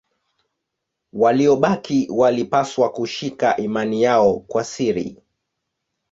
[1.13, 5.19] Waliobaki walipaswa kushika imani yao kwa siri.